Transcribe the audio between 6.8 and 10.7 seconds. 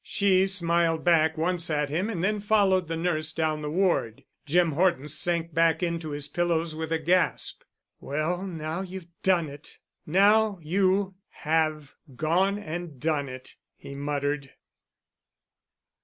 a gasp. "Well—now you've done it. Now